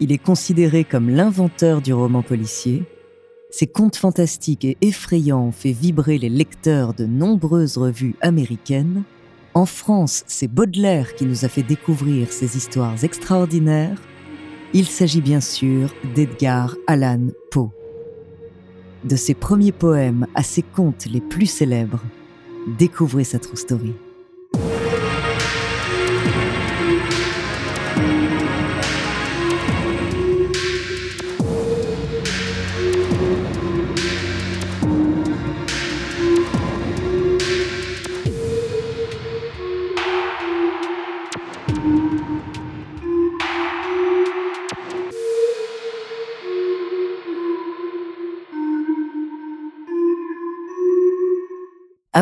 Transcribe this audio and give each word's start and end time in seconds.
Il 0.00 0.12
est 0.12 0.18
considéré 0.18 0.84
comme 0.84 1.08
l'inventeur 1.08 1.80
du 1.80 1.94
roman 1.94 2.22
policier. 2.22 2.82
Ses 3.50 3.66
contes 3.66 3.96
fantastiques 3.96 4.64
et 4.64 4.76
effrayants 4.80 5.44
ont 5.46 5.52
fait 5.52 5.72
vibrer 5.72 6.18
les 6.18 6.28
lecteurs 6.28 6.92
de 6.92 7.06
nombreuses 7.06 7.78
revues 7.78 8.16
américaines. 8.20 9.04
En 9.54 9.64
France, 9.64 10.24
c'est 10.26 10.48
Baudelaire 10.48 11.14
qui 11.14 11.24
nous 11.24 11.44
a 11.44 11.48
fait 11.48 11.62
découvrir 11.62 12.32
ces 12.32 12.56
histoires 12.56 13.04
extraordinaires. 13.04 13.98
Il 14.72 14.86
s'agit 14.86 15.20
bien 15.20 15.40
sûr 15.40 15.94
d'Edgar 16.16 16.74
Allan 16.88 17.28
Poe. 17.52 17.70
De 19.04 19.14
ses 19.14 19.34
premiers 19.34 19.72
poèmes 19.72 20.26
à 20.34 20.42
ses 20.42 20.62
contes 20.62 21.06
les 21.06 21.20
plus 21.20 21.46
célèbres, 21.46 22.02
découvrez 22.66 23.24
sa 23.24 23.38
true 23.38 23.56
story. 23.56 23.94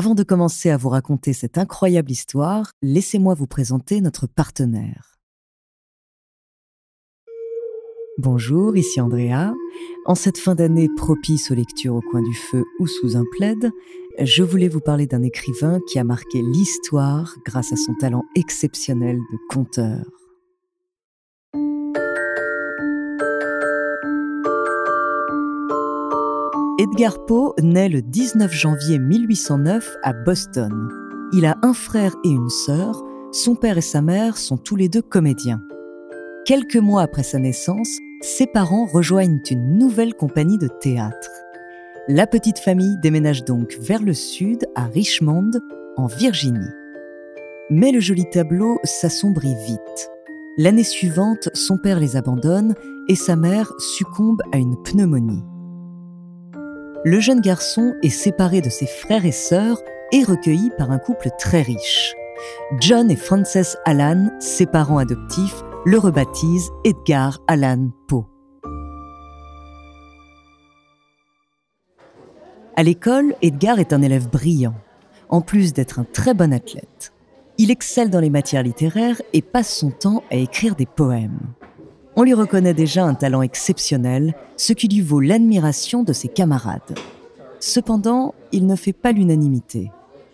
Avant 0.02 0.16
de 0.16 0.24
commencer 0.24 0.68
à 0.68 0.76
vous 0.76 0.88
raconter 0.88 1.32
cette 1.32 1.58
incroyable 1.58 2.10
histoire, 2.10 2.72
laissez-moi 2.82 3.34
vous 3.34 3.46
présenter 3.46 4.00
notre 4.00 4.26
partenaire. 4.26 5.20
Bonjour, 8.18 8.76
ici 8.76 9.00
Andrea. 9.00 9.54
En 10.04 10.16
cette 10.16 10.38
fin 10.38 10.56
d'année 10.56 10.88
propice 10.96 11.52
aux 11.52 11.54
lectures 11.54 11.94
au 11.94 12.00
coin 12.00 12.20
du 12.20 12.34
feu 12.34 12.64
ou 12.80 12.88
sous 12.88 13.16
un 13.16 13.22
plaid, 13.36 13.70
je 14.18 14.42
voulais 14.42 14.68
vous 14.68 14.80
parler 14.80 15.06
d'un 15.06 15.22
écrivain 15.22 15.78
qui 15.88 16.00
a 16.00 16.04
marqué 16.04 16.42
l'histoire 16.42 17.36
grâce 17.46 17.72
à 17.72 17.76
son 17.76 17.94
talent 17.94 18.24
exceptionnel 18.34 19.18
de 19.18 19.38
conteur. 19.54 20.21
Edgar 26.82 27.24
Poe 27.26 27.54
naît 27.62 27.88
le 27.88 28.02
19 28.02 28.52
janvier 28.52 28.98
1809 28.98 29.98
à 30.02 30.12
Boston. 30.12 30.88
Il 31.32 31.46
a 31.46 31.56
un 31.62 31.74
frère 31.74 32.16
et 32.24 32.28
une 32.28 32.48
sœur. 32.48 33.04
Son 33.30 33.54
père 33.54 33.78
et 33.78 33.82
sa 33.82 34.02
mère 34.02 34.36
sont 34.36 34.56
tous 34.56 34.74
les 34.74 34.88
deux 34.88 35.00
comédiens. 35.00 35.62
Quelques 36.44 36.74
mois 36.74 37.02
après 37.02 37.22
sa 37.22 37.38
naissance, 37.38 37.98
ses 38.20 38.48
parents 38.48 38.86
rejoignent 38.86 39.40
une 39.48 39.78
nouvelle 39.78 40.14
compagnie 40.14 40.58
de 40.58 40.66
théâtre. 40.66 41.30
La 42.08 42.26
petite 42.26 42.58
famille 42.58 42.98
déménage 43.00 43.44
donc 43.44 43.76
vers 43.78 44.02
le 44.02 44.12
sud, 44.12 44.66
à 44.74 44.86
Richmond, 44.86 45.52
en 45.96 46.06
Virginie. 46.06 46.58
Mais 47.70 47.92
le 47.92 48.00
joli 48.00 48.28
tableau 48.28 48.80
s'assombrit 48.82 49.54
vite. 49.68 50.10
L'année 50.58 50.82
suivante, 50.82 51.48
son 51.54 51.78
père 51.78 52.00
les 52.00 52.16
abandonne 52.16 52.74
et 53.08 53.14
sa 53.14 53.36
mère 53.36 53.72
succombe 53.78 54.42
à 54.52 54.56
une 54.56 54.82
pneumonie 54.82 55.44
le 57.04 57.18
jeune 57.18 57.40
garçon 57.40 57.94
est 58.02 58.10
séparé 58.10 58.60
de 58.60 58.70
ses 58.70 58.86
frères 58.86 59.26
et 59.26 59.32
sœurs 59.32 59.82
et 60.12 60.22
recueilli 60.22 60.70
par 60.78 60.90
un 60.90 60.98
couple 60.98 61.30
très 61.38 61.62
riche. 61.62 62.14
John 62.80 63.10
et 63.10 63.16
Frances 63.16 63.76
Allan, 63.84 64.30
ses 64.38 64.66
parents 64.66 64.98
adoptifs, 64.98 65.62
le 65.84 65.98
rebaptisent 65.98 66.70
Edgar 66.84 67.40
Allan 67.48 67.90
Poe. 68.06 68.26
À 72.76 72.82
l'école, 72.82 73.34
Edgar 73.42 73.80
est 73.80 73.92
un 73.92 74.00
élève 74.00 74.28
brillant, 74.28 74.74
en 75.28 75.40
plus 75.40 75.72
d'être 75.72 75.98
un 75.98 76.04
très 76.04 76.34
bon 76.34 76.52
athlète. 76.52 77.12
Il 77.58 77.70
excelle 77.70 78.10
dans 78.10 78.20
les 78.20 78.30
matières 78.30 78.62
littéraires 78.62 79.20
et 79.32 79.42
passe 79.42 79.76
son 79.76 79.90
temps 79.90 80.22
à 80.30 80.36
écrire 80.36 80.74
des 80.74 80.86
poèmes. 80.86 81.52
On 82.14 82.24
lui 82.24 82.34
reconnaît 82.34 82.74
déjà 82.74 83.04
un 83.04 83.14
talent 83.14 83.42
exceptionnel, 83.42 84.34
ce 84.56 84.74
qui 84.74 84.88
lui 84.88 85.00
vaut 85.00 85.20
l'admiration 85.20 86.02
de 86.02 86.12
ses 86.12 86.28
camarades. 86.28 86.94
Cependant, 87.58 88.34
il 88.52 88.66
ne 88.66 88.76
fait 88.76 88.92
pas 88.92 89.12
l'unanimité. 89.12 89.90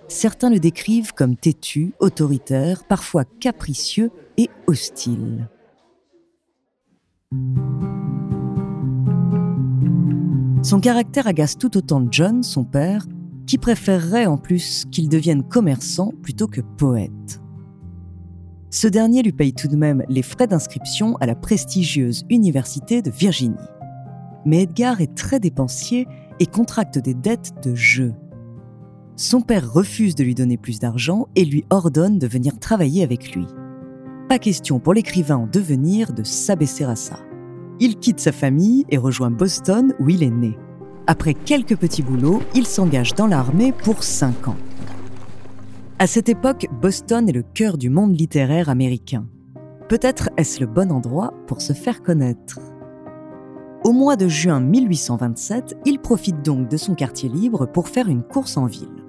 Certains 0.09 0.51
le 0.51 0.59
décrivent 0.59 1.13
comme 1.13 1.37
têtu, 1.37 1.93
autoritaire, 2.01 2.85
parfois 2.85 3.25
capricieux 3.25 4.11
et 4.39 4.49
hostile. 4.67 5.49
Son 10.63 10.81
caractère 10.81 11.27
agace 11.27 11.57
tout 11.57 11.77
autant 11.77 12.05
John, 12.11 12.43
son 12.43 12.65
père, 12.65 13.07
qui 13.47 13.59
préférerait 13.59 14.27
en 14.27 14.37
plus 14.37 14.85
qu'il 14.91 15.09
devienne 15.09 15.43
commerçant 15.43 16.13
plutôt 16.23 16.49
que 16.49 16.61
poète. 16.61 17.41
Ce 18.71 18.87
dernier 18.87 19.23
lui 19.23 19.33
paye 19.33 19.55
tout 19.55 19.69
de 19.69 19.77
même 19.77 20.05
les 20.09 20.23
frais 20.23 20.47
d'inscription 20.47 21.17
à 21.21 21.27
la 21.27 21.35
prestigieuse 21.35 22.25
Université 22.29 23.01
de 23.01 23.11
Virginie. 23.11 23.57
Mais 24.45 24.65
Edgar 24.65 25.01
est 25.01 25.15
très 25.15 25.41
dépensier 25.41 26.07
et 26.39 26.47
contracte 26.47 26.99
des 26.99 27.15
dettes 27.15 27.53
de 27.65 27.75
jeu. 27.75 28.13
Son 29.17 29.41
père 29.41 29.73
refuse 29.73 30.15
de 30.15 30.23
lui 30.23 30.35
donner 30.35 30.59
plus 30.59 30.79
d'argent 30.79 31.29
et 31.35 31.47
lui 31.47 31.65
ordonne 31.71 32.19
de 32.19 32.27
venir 32.27 32.59
travailler 32.59 33.03
avec 33.03 33.35
lui. 33.35 33.47
Pas 34.29 34.39
question 34.39 34.79
pour 34.81 34.93
l'écrivain 34.93 35.39
en 35.39 35.47
devenir 35.47 36.13
de 36.13 36.23
s'abaisser 36.23 36.85
à 36.85 36.95
ça. 36.95 37.21
Il 37.81 37.97
quitte 37.97 38.21
sa 38.21 38.33
famille 38.33 38.85
et 38.91 38.99
rejoint 38.99 39.31
Boston 39.31 39.95
où 39.99 40.11
il 40.11 40.23
est 40.23 40.31
né. 40.31 40.59
Après 41.07 41.33
quelques 41.33 41.77
petits 41.77 42.03
boulots, 42.03 42.43
il 42.55 42.67
s'engage 42.67 43.15
dans 43.15 43.27
l'armée 43.27 43.73
pour 43.73 44.05
5 44.05 44.49
ans. 44.49 44.57
À 46.01 46.07
cette 46.07 46.29
époque, 46.29 46.69
Boston 46.81 47.29
est 47.29 47.33
le 47.33 47.43
cœur 47.43 47.77
du 47.77 47.91
monde 47.91 48.17
littéraire 48.17 48.69
américain. 48.69 49.27
Peut-être 49.89 50.31
est-ce 50.37 50.61
le 50.61 50.67
bon 50.67 50.93
endroit 50.93 51.35
pour 51.49 51.61
se 51.61 51.73
faire 51.73 52.05
connaître. 52.05 52.61
Au 53.83 53.91
mois 53.91 54.15
de 54.15 54.29
juin 54.29 54.61
1827, 54.61 55.77
il 55.87 55.99
profite 55.99 56.41
donc 56.45 56.69
de 56.69 56.77
son 56.77 56.95
quartier 56.95 57.29
libre 57.29 57.67
pour 57.67 57.89
faire 57.89 58.07
une 58.07 58.23
course 58.23 58.57
en 58.57 58.67
ville. 58.67 59.03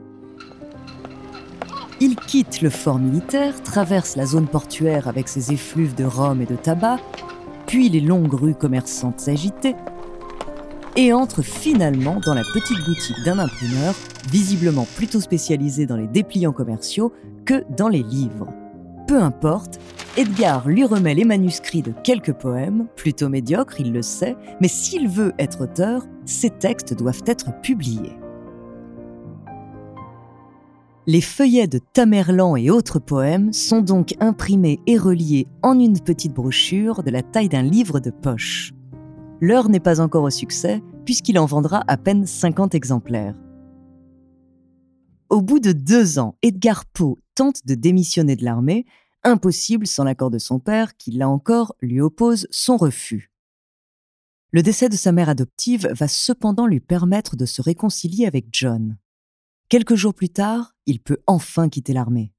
Il 2.02 2.16
quitte 2.16 2.64
le 2.64 2.72
fort 2.72 2.98
militaire, 2.98 3.62
traverse 3.62 4.16
la 4.16 4.26
zone 4.26 4.48
portuaire 4.48 5.08
avec 5.08 5.28
ses 5.28 5.52
effluves 5.52 5.94
de 5.94 6.06
rhum 6.06 6.42
et 6.42 6.48
de 6.48 6.56
tabac, 6.56 6.98
puis 7.68 7.90
les 7.90 8.02
longues 8.02 8.34
rues 8.34 8.56
commerçantes 8.56 9.28
agitées, 9.28 9.76
et 10.96 11.14
entre 11.14 11.44
finalement 11.44 12.20
dans 12.26 12.34
la 12.34 12.44
petite 12.52 12.84
boutique 12.84 13.24
d'un 13.26 13.38
imprimeur, 13.38 13.94
visiblement 14.32 14.88
plutôt 14.96 15.22
spécialisé 15.22 15.86
dans 15.86 15.98
les 15.98 16.08
dépliants 16.08 16.54
commerciaux 16.54 17.12
que 17.46 17.64
dans 17.76 17.88
les 17.88 18.04
livres. 18.04 18.48
Peu 19.08 19.22
importe, 19.22 19.80
Edgar 20.18 20.68
lui 20.68 20.86
remet 20.86 21.16
les 21.16 21.26
manuscrits 21.26 21.82
de 21.82 21.94
quelques 22.04 22.34
poèmes, 22.34 22.88
plutôt 22.96 23.30
médiocres, 23.30 23.80
il 23.80 23.92
le 23.92 24.02
sait, 24.02 24.36
mais 24.62 24.68
s'il 24.68 25.08
veut 25.08 25.34
être 25.40 25.62
auteur, 25.62 26.06
ses 26.26 26.50
textes 26.50 26.94
doivent 26.94 27.24
être 27.26 27.60
publiés. 27.62 28.18
Les 31.08 31.22
feuillets 31.22 31.66
de 31.66 31.80
Tamerlan 31.80 32.56
et 32.56 32.70
autres 32.70 33.00
poèmes 33.00 33.52
sont 33.52 33.82
donc 33.82 34.14
imprimés 34.20 34.80
et 34.86 34.96
reliés 34.96 35.48
en 35.64 35.80
une 35.80 36.00
petite 36.00 36.34
brochure 36.36 37.02
de 37.02 37.10
la 37.10 37.24
taille 37.24 37.50
d'un 37.50 37.64
livre 37.64 38.00
de 38.00 38.12
poche. 38.12 38.74
L'heure 39.42 39.70
n'est 39.70 39.80
pas 39.80 40.02
encore 40.02 40.24
au 40.24 40.30
succès, 40.30 40.84
puisqu'il 41.06 41.40
en 41.40 41.46
vendra 41.48 41.84
à 41.88 41.98
peine 41.98 42.28
50 42.28 42.76
exemplaires. 42.76 43.34
Au 45.30 45.44
bout 45.44 45.60
de 45.60 45.74
deux 45.74 46.18
ans, 46.18 46.38
Edgar 46.42 46.86
Poe 46.86 47.20
tente 47.36 47.66
de 47.68 47.76
démissionner 47.76 48.36
de 48.36 48.44
l'armée, 48.44 48.88
impossible 49.24 49.86
sans 49.86 50.04
l'accord 50.04 50.32
de 50.32 50.40
son 50.40 50.60
père, 50.60 50.98
qui, 50.98 51.12
là 51.12 51.30
encore, 51.30 51.76
lui 51.82 52.02
oppose 52.02 52.48
son 52.50 52.78
refus. 52.78 53.32
Le 54.52 54.64
décès 54.64 54.90
de 54.90 54.96
sa 54.96 55.12
mère 55.12 55.30
adoptive 55.30 55.88
va 55.92 56.08
cependant 56.08 56.66
lui 56.66 56.80
permettre 56.80 57.36
de 57.36 57.46
se 57.46 57.62
réconcilier 57.62 58.26
avec 58.26 58.48
John. 58.52 58.98
Quelques 59.70 59.94
jours 59.94 60.16
plus 60.16 60.30
tard, 60.30 60.76
il 60.88 61.00
peut 61.00 61.20
enfin 61.28 61.70
quitter 61.70 61.94
l'armée. 61.94 62.34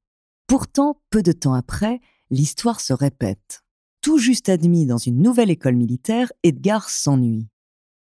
Pourtant, 0.49 1.01
peu 1.11 1.23
de 1.23 1.31
temps 1.31 1.55
après, 1.55 2.01
l'histoire 2.31 2.81
se 2.81 2.93
répète. 2.93 3.63
Tout 4.01 4.19
juste 4.19 4.49
admis 4.49 4.87
dans 4.87 4.99
une 4.99 5.23
nouvelle 5.23 5.51
école 5.51 5.77
militaire, 5.77 6.33
Edgar 6.43 6.91
s'ennuie. 6.91 7.47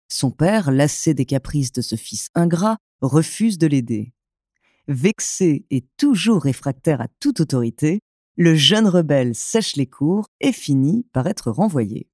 Son 0.08 0.32
père, 0.32 0.72
lassé 0.72 1.14
des 1.14 1.26
caprices 1.26 1.72
de 1.72 1.82
ce 1.82 1.96
fils 1.96 2.30
ingrat, 2.34 2.78
refuse 3.02 3.60
de 3.60 3.68
l'aider. 3.68 4.14
Vexé 4.92 5.68
et 5.70 5.86
toujours 5.98 6.42
réfractaire 6.42 7.00
à 7.00 7.06
toute 7.20 7.42
autorité, 7.42 8.00
le 8.38 8.56
jeune 8.56 8.88
rebelle 8.88 9.36
sèche 9.36 9.76
les 9.76 9.86
cours 9.86 10.26
et 10.42 10.52
finit 10.52 11.06
par 11.14 11.28
être 11.28 11.52
renvoyé. 11.52 12.08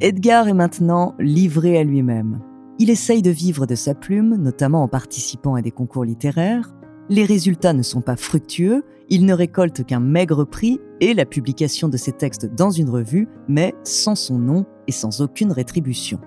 Edgar 0.00 0.48
est 0.48 0.54
maintenant 0.54 1.14
livré 1.18 1.76
à 1.76 1.84
lui-même. 1.84 2.40
Il 2.78 2.88
essaye 2.88 3.20
de 3.20 3.28
vivre 3.28 3.66
de 3.66 3.74
sa 3.74 3.94
plume, 3.94 4.36
notamment 4.36 4.82
en 4.82 4.88
participant 4.88 5.56
à 5.56 5.60
des 5.60 5.72
concours 5.72 6.06
littéraires. 6.06 6.74
Les 7.10 7.26
résultats 7.26 7.74
ne 7.74 7.82
sont 7.82 8.00
pas 8.00 8.16
fructueux, 8.16 8.82
il 9.10 9.26
ne 9.26 9.34
récolte 9.34 9.84
qu'un 9.84 10.00
maigre 10.00 10.44
prix 10.44 10.80
et 11.02 11.12
la 11.12 11.26
publication 11.26 11.90
de 11.90 11.98
ses 11.98 12.12
textes 12.12 12.46
dans 12.46 12.70
une 12.70 12.88
revue, 12.88 13.28
mais 13.46 13.74
sans 13.84 14.14
son 14.14 14.38
nom 14.38 14.64
et 14.86 14.92
sans 14.92 15.20
aucune 15.20 15.52
rétribution. 15.52 16.18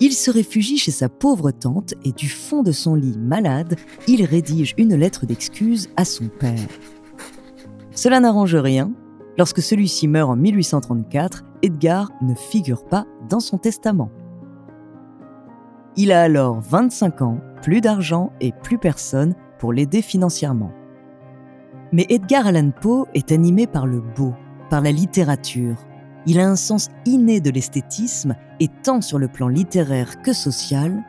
Il 0.00 0.12
se 0.12 0.30
réfugie 0.30 0.78
chez 0.78 0.92
sa 0.92 1.08
pauvre 1.08 1.50
tante 1.50 1.94
et 2.04 2.12
du 2.12 2.28
fond 2.28 2.62
de 2.62 2.70
son 2.70 2.94
lit 2.94 3.18
malade, 3.18 3.76
il 4.06 4.24
rédige 4.24 4.74
une 4.78 4.94
lettre 4.94 5.26
d'excuse 5.26 5.88
à 5.96 6.04
son 6.04 6.28
père. 6.28 6.68
Cela 7.90 8.20
n'arrange 8.20 8.54
rien. 8.54 8.92
Lorsque 9.36 9.60
celui-ci 9.60 10.06
meurt 10.06 10.30
en 10.30 10.36
1834, 10.36 11.44
Edgar 11.62 12.12
ne 12.22 12.34
figure 12.34 12.84
pas 12.84 13.06
dans 13.28 13.40
son 13.40 13.58
testament. 13.58 14.10
Il 15.96 16.12
a 16.12 16.22
alors 16.22 16.60
25 16.60 17.22
ans, 17.22 17.40
plus 17.60 17.80
d'argent 17.80 18.32
et 18.40 18.52
plus 18.62 18.78
personne 18.78 19.34
pour 19.58 19.72
l'aider 19.72 20.00
financièrement. 20.00 20.70
Mais 21.90 22.06
Edgar 22.08 22.46
Allan 22.46 22.70
Poe 22.70 23.06
est 23.14 23.32
animé 23.32 23.66
par 23.66 23.86
le 23.86 24.00
beau, 24.00 24.32
par 24.70 24.80
la 24.80 24.92
littérature. 24.92 25.87
Il 26.30 26.38
a 26.40 26.46
un 26.46 26.56
sens 26.56 26.90
inné 27.06 27.40
de 27.40 27.48
l'esthétisme 27.48 28.36
et 28.60 28.68
tant 28.68 29.00
sur 29.00 29.18
le 29.18 29.28
plan 29.28 29.48
littéraire 29.48 30.20
que 30.20 30.34
social, 30.34 31.02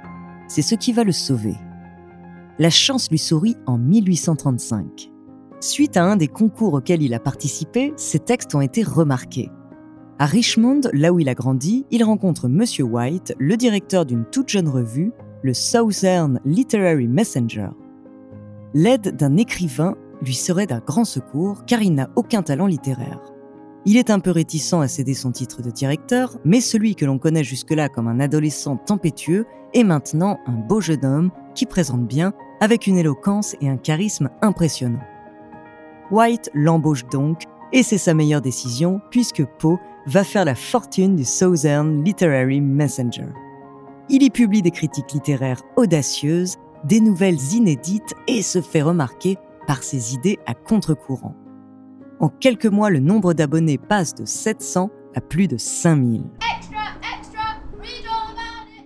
c'est 0.47 0.61
ce 0.61 0.75
qui 0.75 0.93
va 0.93 1.03
le 1.03 1.11
sauver. 1.11 1.55
La 2.57 2.69
chance 2.69 3.11
lui 3.11 3.17
sourit 3.17 3.57
en 3.65 3.77
1835. 3.77 5.11
Suite 5.59 5.97
à 5.97 6.05
un 6.05 6.15
des 6.15 6.29
concours 6.29 6.75
auxquels 6.75 7.01
il 7.01 7.13
a 7.13 7.19
participé, 7.19 7.91
ses 7.97 8.19
textes 8.19 8.55
ont 8.55 8.61
été 8.61 8.81
remarqués. 8.81 9.51
À 10.19 10.25
Richmond, 10.25 10.81
là 10.93 11.11
où 11.11 11.19
il 11.19 11.27
a 11.27 11.35
grandi, 11.35 11.85
il 11.91 12.05
rencontre 12.05 12.47
Monsieur 12.47 12.85
White, 12.85 13.35
le 13.39 13.57
directeur 13.57 14.05
d'une 14.05 14.23
toute 14.23 14.47
jeune 14.47 14.69
revue, 14.69 15.11
le 15.43 15.53
Southern 15.53 16.39
Literary 16.45 17.09
Messenger. 17.09 17.71
L'aide 18.73 19.17
d'un 19.17 19.35
écrivain 19.35 19.95
lui 20.21 20.33
serait 20.33 20.65
d'un 20.65 20.79
grand 20.79 21.03
secours 21.03 21.65
car 21.65 21.81
il 21.81 21.93
n'a 21.93 22.09
aucun 22.15 22.41
talent 22.41 22.67
littéraire. 22.67 23.19
Il 23.85 23.97
est 23.97 24.09
un 24.09 24.19
peu 24.19 24.31
réticent 24.31 24.73
à 24.73 24.87
céder 24.87 25.13
son 25.13 25.31
titre 25.31 25.61
de 25.61 25.71
directeur, 25.71 26.37
mais 26.43 26.61
celui 26.61 26.95
que 26.95 27.05
l'on 27.05 27.17
connaît 27.17 27.43
jusque-là 27.43 27.87
comme 27.87 28.07
un 28.07 28.19
adolescent 28.19 28.75
tempétueux 28.75 29.45
est 29.73 29.83
maintenant 29.83 30.39
un 30.47 30.53
beau 30.53 30.81
jeune 30.81 31.05
homme 31.05 31.31
qui 31.55 31.65
présente 31.65 32.05
bien, 32.05 32.33
avec 32.59 32.87
une 32.87 32.97
éloquence 32.97 33.55
et 33.61 33.69
un 33.69 33.77
charisme 33.77 34.29
impressionnants. 34.41 34.99
White 36.11 36.49
l'embauche 36.53 37.05
donc, 37.07 37.43
et 37.71 37.83
c'est 37.83 37.97
sa 37.97 38.13
meilleure 38.13 38.41
décision 38.41 38.99
puisque 39.11 39.45
Poe 39.45 39.79
va 40.07 40.23
faire 40.23 40.43
la 40.43 40.55
fortune 40.55 41.15
du 41.15 41.23
Southern 41.23 42.03
Literary 42.03 42.61
Messenger. 42.61 43.27
Il 44.09 44.23
y 44.23 44.29
publie 44.29 44.61
des 44.61 44.71
critiques 44.71 45.13
littéraires 45.13 45.61
audacieuses, 45.77 46.57
des 46.83 46.99
nouvelles 46.99 47.53
inédites 47.53 48.13
et 48.27 48.41
se 48.41 48.61
fait 48.61 48.81
remarquer 48.81 49.37
par 49.67 49.83
ses 49.83 50.15
idées 50.15 50.39
à 50.47 50.55
contre-courant. 50.55 51.35
En 52.19 52.27
quelques 52.27 52.65
mois, 52.65 52.89
le 52.89 52.99
nombre 52.99 53.33
d'abonnés 53.33 53.77
passe 53.77 54.13
de 54.13 54.25
700 54.25 54.89
à 55.15 55.21
plus 55.21 55.47
de 55.47 55.57
5000. 55.57 56.29
Extra, 56.57 56.77
extra, 57.17 57.61
read 57.77 58.05
all 58.05 58.33
about 58.33 58.67
it. 58.77 58.85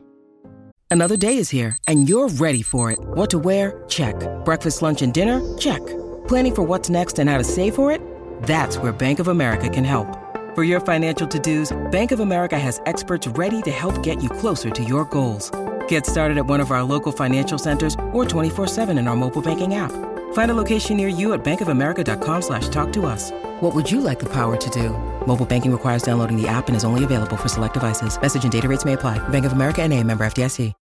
Another 0.92 1.18
day 1.18 1.38
is 1.38 1.50
here 1.50 1.76
and 1.88 2.08
you're 2.08 2.30
ready 2.40 2.62
for 2.62 2.92
it. 2.92 3.00
What 3.16 3.32
to 3.32 3.40
wear? 3.40 3.84
Check. 3.88 4.16
Breakfast, 4.46 4.84
lunch 4.84 5.02
and 5.02 5.12
dinner? 5.12 5.42
Check. 5.58 5.82
Planning 6.28 6.54
for 6.54 6.62
what's 6.62 6.92
next 6.92 7.18
and 7.18 7.28
how 7.28 7.40
to 7.40 7.44
save 7.44 7.74
for 7.74 7.92
it? 7.92 8.00
That's 8.44 8.78
where 8.78 8.94
Bank 8.94 9.20
of 9.20 9.28
America 9.30 9.68
can 9.68 9.84
help. 9.84 10.08
For 10.54 10.64
your 10.64 10.80
financial 10.80 11.28
to-dos, 11.28 11.76
Bank 11.92 12.12
of 12.12 12.20
America 12.20 12.60
has 12.60 12.80
experts 12.86 13.28
ready 13.30 13.64
to 13.64 13.72
help 13.72 14.04
get 14.04 14.22
you 14.22 14.30
closer 14.30 14.70
to 14.70 14.84
your 14.84 15.06
goals. 15.06 15.50
Get 15.88 16.06
started 16.06 16.38
at 16.38 16.46
one 16.46 16.60
of 16.62 16.70
our 16.70 16.84
local 16.84 17.12
financial 17.12 17.58
centers 17.58 17.96
or 18.12 18.26
24-7 18.26 18.96
in 19.00 19.08
our 19.08 19.16
mobile 19.16 19.42
banking 19.42 19.74
app. 19.74 19.92
Find 20.34 20.52
a 20.52 20.54
location 20.54 20.98
near 20.98 21.08
you 21.08 21.34
at 21.34 21.44
bankofamerica.com 21.44 22.42
slash 22.44 22.70
talk 22.70 22.94
to 22.94 23.08
us. 23.08 23.32
What 23.62 23.74
would 23.74 23.90
you 23.90 24.00
like 24.00 24.20
the 24.20 24.30
power 24.30 24.56
to 24.56 24.70
do? 24.70 24.90
Mobile 25.26 25.48
banking 25.48 25.72
requires 25.72 26.04
downloading 26.04 26.40
the 26.40 26.48
app 26.48 26.68
and 26.68 26.76
is 26.76 26.84
only 26.84 27.04
available 27.04 27.38
for 27.38 27.50
select 27.50 27.74
devices. 27.74 28.20
Message 28.22 28.44
and 28.44 28.52
data 28.52 28.68
rates 28.68 28.86
may 28.86 28.94
apply. 28.94 29.18
Bank 29.30 29.46
of 29.46 29.54
America 29.54 29.82
NA, 29.88 30.04
member 30.04 30.24
FDIC. 30.24 30.74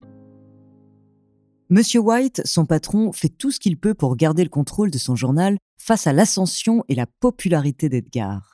Monsieur 1.70 2.02
White, 2.02 2.42
son 2.44 2.66
patron, 2.66 3.14
fait 3.14 3.30
tout 3.30 3.50
ce 3.50 3.58
qu'il 3.58 3.78
peut 3.78 3.94
pour 3.94 4.18
garder 4.18 4.44
le 4.44 4.50
contrôle 4.50 4.92
de 4.92 4.98
son 4.98 5.16
journal 5.16 5.56
face 5.78 6.06
à 6.06 6.12
l'ascension 6.12 6.84
et 6.90 6.96
la 6.96 7.06
popularité 7.06 7.88
d'Edgar 7.88 8.52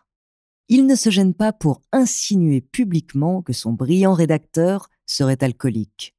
il 0.70 0.86
ne 0.86 0.96
se 0.96 1.10
gêne 1.10 1.34
pas 1.34 1.54
pour 1.54 1.82
insinuer 1.92 2.62
publiquement 2.62 3.42
que 3.42 3.54
son 3.54 3.72
brillant 3.72 4.14
rédacteur 4.14 4.90
serait 5.06 5.42
alcoolique. 5.42 6.14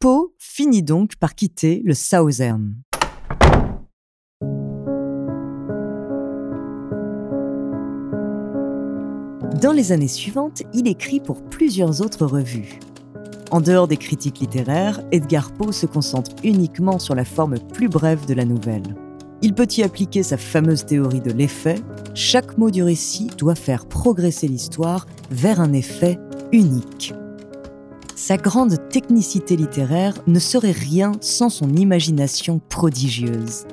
Poe 0.00 0.34
finit 0.38 0.82
donc 0.82 1.16
par 1.16 1.34
quitter 1.34 1.80
le 1.84 1.94
Southern. 1.94 2.74
Dans 9.60 9.72
les 9.72 9.92
années 9.92 10.08
suivantes, 10.08 10.62
il 10.72 10.88
écrit 10.88 11.20
pour 11.20 11.42
plusieurs 11.42 12.00
autres 12.00 12.24
revues. 12.24 12.80
En 13.50 13.60
dehors 13.60 13.86
des 13.86 13.98
critiques 13.98 14.38
littéraires, 14.38 15.02
Edgar 15.12 15.52
Poe 15.52 15.72
se 15.72 15.84
concentre 15.84 16.30
uniquement 16.42 16.98
sur 16.98 17.14
la 17.14 17.26
forme 17.26 17.58
plus 17.58 17.90
brève 17.90 18.24
de 18.24 18.32
la 18.32 18.46
nouvelle. 18.46 18.96
Il 19.42 19.52
peut 19.52 19.68
y 19.76 19.82
appliquer 19.82 20.22
sa 20.22 20.38
fameuse 20.38 20.86
théorie 20.86 21.20
de 21.20 21.32
l'effet. 21.32 21.74
Chaque 22.14 22.56
mot 22.56 22.70
du 22.70 22.82
récit 22.82 23.28
doit 23.36 23.54
faire 23.54 23.84
progresser 23.84 24.48
l'histoire 24.48 25.06
vers 25.30 25.60
un 25.60 25.74
effet 25.74 26.18
unique. 26.50 27.12
Sa 28.16 28.38
grande 28.38 28.88
technicité 28.88 29.56
littéraire 29.56 30.14
ne 30.26 30.38
serait 30.38 30.70
rien 30.70 31.12
sans 31.20 31.50
son 31.50 31.74
imagination 31.74 32.58
prodigieuse. 32.70 33.66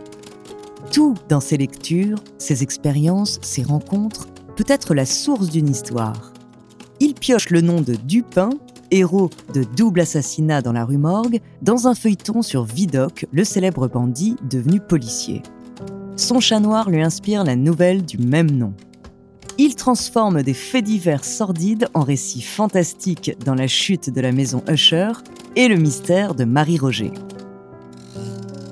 Tout 0.92 1.14
dans 1.30 1.40
ses 1.40 1.56
lectures, 1.56 2.18
ses 2.38 2.64
expériences, 2.64 3.40
ses 3.42 3.64
rencontres 3.64 4.28
peut 4.60 4.74
être 4.74 4.94
la 4.94 5.06
source 5.06 5.50
d'une 5.50 5.70
histoire. 5.70 6.34
Il 7.00 7.14
pioche 7.14 7.50
le 7.50 7.62
nom 7.62 7.82
de 7.82 7.96
Dupin, 7.96 8.50
héros 8.92 9.30
de 9.54 9.64
double 9.64 10.02
assassinat 10.02 10.62
dans 10.62 10.74
la 10.74 10.86
rue 10.86 10.98
Morgue, 10.98 11.40
dans 11.62 11.88
un 11.88 11.96
feuilleton 11.96 12.42
sur 12.42 12.66
Vidocq, 12.66 13.26
le 13.32 13.44
célèbre 13.44 13.88
bandit 13.88 14.36
devenu 14.50 14.80
policier 14.80 15.42
son 16.20 16.40
chat 16.40 16.60
noir 16.60 16.90
lui 16.90 17.02
inspire 17.02 17.44
la 17.44 17.56
nouvelle 17.56 18.06
du 18.06 18.18
même 18.18 18.52
nom. 18.52 18.74
Il 19.58 19.76
transforme 19.76 20.44
des 20.44 20.54
faits 20.54 20.84
divers 20.84 21.24
sordides 21.24 21.88
en 21.94 22.02
récits 22.02 22.42
fantastiques 22.42 23.36
dans 23.46 23.56
la 23.56 23.68
chute 23.68 24.10
de 24.10 24.22
la 24.22 24.32
maison 24.32 24.64
Usher 24.70 25.12
et 25.56 25.68
le 25.68 25.78
mystère 25.78 26.36
de 26.36 26.44
Marie 26.44 26.78
Roger. 26.78 27.12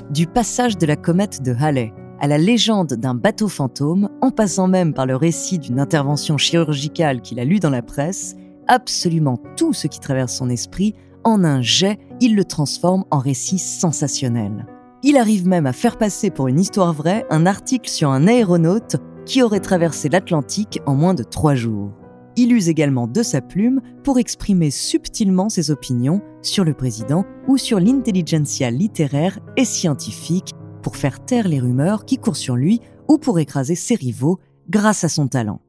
Du 0.10 0.28
passage 0.28 0.78
de 0.78 0.86
la 0.86 0.96
comète 0.96 1.42
de 1.42 1.56
Halley 1.58 1.94
à 2.20 2.28
la 2.28 2.38
légende 2.38 2.94
d'un 2.94 3.14
bateau 3.14 3.48
fantôme, 3.48 4.10
en 4.22 4.32
passant 4.32 4.68
même 4.68 4.94
par 4.94 5.06
le 5.06 5.16
récit 5.16 5.60
d'une 5.60 5.80
intervention 5.80 6.38
chirurgicale 6.38 7.22
qu'il 7.22 7.40
a 7.40 7.46
lue 7.46 7.60
dans 7.60 7.70
la 7.70 7.82
presse, 7.82 8.36
absolument 8.68 9.40
tout 9.56 9.74
ce 9.74 9.88
qui 9.88 10.00
traverse 10.00 10.34
son 10.34 10.50
esprit, 10.50 10.96
en 11.24 11.44
un 11.44 11.62
jet, 11.62 12.00
il 12.22 12.36
le 12.36 12.46
transforme 12.46 13.04
en 13.12 13.20
récit 13.20 13.60
sensationnel. 13.60 14.66
Il 15.04 15.18
arrive 15.18 15.48
même 15.48 15.66
à 15.66 15.74
faire 15.74 15.98
passer 15.98 16.30
pour 16.30 16.48
une 16.48 16.60
histoire 16.60 16.94
vraie 16.94 17.26
un 17.30 17.46
article 17.46 17.90
sur 17.90 18.10
un 18.10 18.28
aéronaute 18.28 18.98
qui 19.26 19.44
aurait 19.44 19.60
traversé 19.60 20.10
l'Atlantique 20.10 20.80
en 20.86 20.96
moins 20.96 21.14
de 21.14 21.24
trois 21.24 21.56
jours. 21.56 21.92
il 22.40 22.54
use 22.54 22.70
également 22.70 23.08
de 23.08 23.24
sa 23.24 23.42
plume 23.42 23.82
pour 24.04 24.20
exprimer 24.20 24.70
subtilement 24.70 25.50
ses 25.50 25.72
opinions 25.72 26.22
sur 26.44 26.64
le 26.64 26.76
président 26.76 27.26
ou 27.48 27.58
sur 27.58 27.80
l'intelligentsia 27.80 28.70
littéraire 28.70 29.40
et 29.58 29.66
scientifique 29.66 30.54
pour 30.88 30.96
faire 30.96 31.26
taire 31.26 31.50
les 31.50 31.60
rumeurs 31.60 32.06
qui 32.06 32.18
courent 32.18 32.38
sur 32.38 32.56
lui 32.56 32.80
ou 33.10 33.18
pour 33.18 33.40
écraser 33.40 33.76
ses 33.76 33.96
rivaux 33.96 34.40
grâce 34.70 35.04
à 35.04 35.10
son 35.10 35.28
talent. 35.28 35.60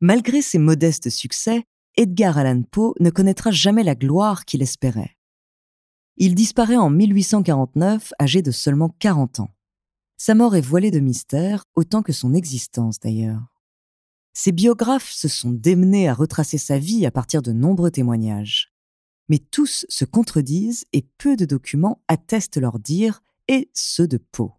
Malgré 0.00 0.40
ses 0.40 0.56
modestes 0.56 1.10
succès, 1.10 1.64
Edgar 1.98 2.38
Allan 2.38 2.62
Poe 2.62 2.94
ne 2.98 3.10
connaîtra 3.10 3.50
jamais 3.50 3.82
la 3.82 3.94
gloire 3.94 4.46
qu'il 4.46 4.62
espérait. 4.62 5.18
Il 6.16 6.34
disparaît 6.34 6.78
en 6.78 6.88
1849, 6.88 8.14
âgé 8.18 8.40
de 8.40 8.50
seulement 8.50 8.88
40 9.00 9.40
ans. 9.40 9.50
Sa 10.16 10.34
mort 10.34 10.56
est 10.56 10.62
voilée 10.62 10.90
de 10.90 11.00
mystère, 11.00 11.66
autant 11.74 12.00
que 12.00 12.14
son 12.14 12.32
existence 12.32 12.98
d'ailleurs. 12.98 13.52
Ses 14.32 14.52
biographes 14.52 15.12
se 15.12 15.28
sont 15.28 15.50
démenés 15.50 16.08
à 16.08 16.14
retracer 16.14 16.56
sa 16.56 16.78
vie 16.78 17.04
à 17.04 17.10
partir 17.10 17.42
de 17.42 17.52
nombreux 17.52 17.90
témoignages. 17.90 18.71
Mais 19.28 19.38
tous 19.38 19.86
se 19.88 20.04
contredisent 20.04 20.84
et 20.92 21.06
peu 21.18 21.36
de 21.36 21.44
documents 21.44 22.02
attestent 22.08 22.56
leur 22.56 22.78
dire 22.78 23.22
et 23.48 23.70
ceux 23.72 24.08
de 24.08 24.18
Poe. 24.18 24.52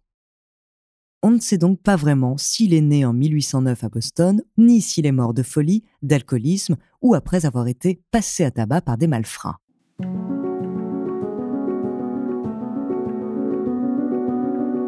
On 1.22 1.30
ne 1.30 1.40
sait 1.40 1.56
donc 1.56 1.80
pas 1.80 1.96
vraiment 1.96 2.36
s'il 2.36 2.74
est 2.74 2.82
né 2.82 3.06
en 3.06 3.14
1809 3.14 3.84
à 3.84 3.88
Boston, 3.88 4.42
ni 4.58 4.82
s'il 4.82 5.06
est 5.06 5.12
mort 5.12 5.32
de 5.32 5.42
folie, 5.42 5.82
d'alcoolisme 6.02 6.76
ou 7.00 7.14
après 7.14 7.46
avoir 7.46 7.66
été 7.66 8.02
passé 8.10 8.44
à 8.44 8.50
tabac 8.50 8.82
par 8.82 8.98
des 8.98 9.06
malfrats. 9.06 9.58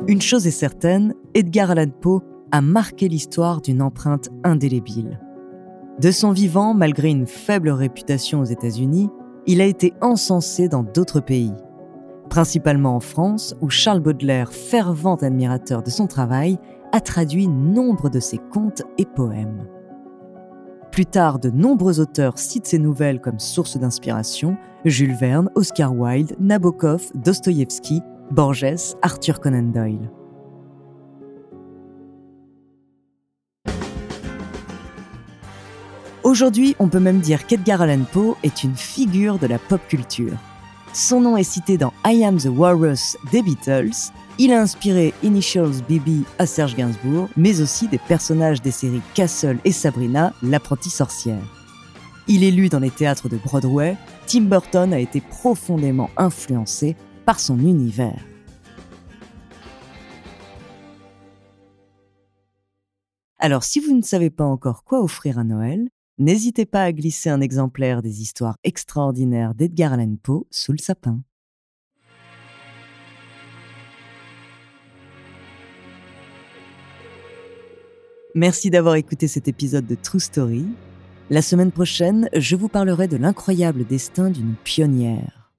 Une 0.09 0.21
chose 0.21 0.47
est 0.47 0.50
certaine, 0.50 1.14
Edgar 1.35 1.71
Allan 1.71 1.90
Poe 1.90 2.21
a 2.52 2.61
marqué 2.61 3.09
l'histoire 3.09 3.61
d'une 3.61 3.83
empreinte 3.83 4.28
indélébile. 4.45 5.18
De 6.00 6.11
son 6.11 6.30
vivant, 6.33 6.75
malgré 6.75 7.09
une 7.09 7.26
faible 7.26 7.71
réputation 7.71 8.40
aux 8.40 8.45
États-Unis, 8.45 9.09
il 9.47 9.61
a 9.61 9.65
été 9.65 9.95
encensé 10.00 10.69
dans 10.69 10.83
d'autres 10.83 11.21
pays, 11.21 11.55
principalement 12.29 12.97
en 12.97 13.00
France, 13.00 13.55
où 13.61 13.71
Charles 13.71 14.00
Baudelaire, 14.00 14.53
fervent 14.53 15.17
admirateur 15.17 15.83
de 15.83 15.91
son 15.91 16.07
travail, 16.07 16.59
a 16.93 17.00
traduit 17.00 17.49
nombre 17.49 18.11
de 18.11 18.21
ses 18.21 18.38
contes 18.38 18.83
et 18.99 19.05
poèmes. 19.07 19.69
Plus 20.91 21.07
tard, 21.07 21.38
de 21.38 21.50
nombreux 21.50 22.00
auteurs 22.00 22.38
citent 22.38 22.67
ses 22.67 22.79
nouvelles 22.79 23.21
comme 23.21 23.38
source 23.38 23.76
d'inspiration, 23.76 24.57
Jules 24.85 25.15
Verne, 25.15 25.50
Oscar 25.55 25.95
Wilde, 25.95 26.37
Nabokov, 26.41 27.11
Dostoïevski, 27.15 28.00
Borges, 28.31 28.97
Arthur 29.03 29.41
Conan 29.41 29.71
Doyle. 29.73 30.11
Aujourd'hui, 36.37 36.76
on 36.78 36.88
peut 36.88 37.00
même 37.00 37.21
dire 37.21 37.47
qu'Edgar 37.47 37.81
Allan 37.81 38.05
Poe 38.12 38.37
est 38.43 38.62
une 38.62 38.76
figure 38.76 39.38
de 39.38 39.47
la 39.47 39.59
pop 39.59 39.81
culture. 39.88 40.37
Son 40.93 41.23
nom 41.23 41.38
est 41.38 41.43
cité 41.43 41.78
dans 41.78 41.95
I 42.05 42.26
Am 42.26 42.37
the 42.37 42.50
Walrus 42.55 43.16
des 43.33 43.40
Beatles. 43.40 44.12
Il 44.37 44.52
a 44.52 44.61
inspiré 44.61 45.14
Initials 45.23 45.81
BB 45.88 46.26
à 46.38 46.45
Serge 46.45 46.76
Gainsbourg, 46.76 47.31
mais 47.38 47.62
aussi 47.62 47.88
des 47.88 47.97
personnages 47.97 48.61
des 48.61 48.71
séries 48.71 49.00
Castle 49.14 49.57
et 49.64 49.73
Sabrina, 49.73 50.35
l'apprentie 50.43 50.90
sorcière. 50.90 51.40
Il 52.28 52.45
est 52.45 52.50
lu 52.50 52.69
dans 52.69 52.81
les 52.81 52.90
théâtres 52.90 53.31
de 53.31 53.38
Broadway. 53.38 53.97
Tim 54.26 54.43
Burton 54.43 54.93
a 54.93 54.99
été 54.99 55.23
profondément 55.23 56.11
influencé 56.19 56.97
par 57.25 57.40
son 57.40 57.59
univers. 57.61 58.21
Alors 63.38 63.64
si 63.64 63.81
vous 63.81 63.97
ne 63.97 64.02
savez 64.02 64.28
pas 64.28 64.45
encore 64.45 64.85
quoi 64.85 65.02
offrir 65.02 65.38
à 65.38 65.45
Noël, 65.45 65.88
N'hésitez 66.18 66.64
pas 66.64 66.82
à 66.82 66.92
glisser 66.92 67.28
un 67.28 67.42
exemplaire 67.42 68.00
des 68.00 68.23
histoires 68.23 68.56
extraordinaires 68.64 69.54
d'Edgar 69.54 69.92
Allan 69.92 70.16
Poe 70.23 70.46
sous 70.50 70.73
le 70.73 70.78
sapin. 70.78 71.20
Merci 78.35 78.70
d'avoir 78.70 78.94
écouté 78.94 79.28
cet 79.28 79.46
épisode 79.46 79.87
de 79.87 79.94
True 79.94 80.20
Story. 80.20 80.66
La 81.28 81.42
semaine 81.42 81.70
prochaine, 81.70 82.30
je 82.35 82.56
vous 82.56 82.68
parlerai 82.68 83.08
de 83.08 83.18
l'incroyable 83.18 83.85
destin 83.85 84.30
d'une 84.30 84.54
pionnière. 84.64 85.52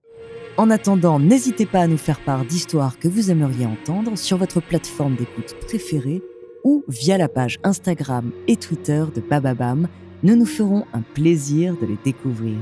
En 0.57 0.71
attendant, 0.71 1.19
n'hésitez 1.19 1.67
pas 1.67 1.81
à 1.81 1.87
nous 1.87 1.97
faire 1.97 2.23
part 2.23 2.45
d'histoires 2.45 2.97
que 2.97 3.07
vous 3.07 3.29
aimeriez 3.29 3.67
entendre 3.67 4.17
sur 4.17 4.37
votre 4.37 4.59
plateforme 4.59 5.17
d'écoute 5.17 5.55
préférée 5.67 6.23
ou 6.63 6.83
via 6.87 7.19
la 7.19 7.29
page 7.29 7.59
Instagram 7.63 8.31
et 8.47 8.55
Twitter 8.55 9.05
de 9.13 9.21
Bababam 9.21 9.87
nous 10.23 10.35
nous 10.35 10.45
ferons 10.45 10.85
un 10.93 11.01
plaisir 11.01 11.75
de 11.79 11.85
les 11.85 11.97
découvrir. 12.03 12.57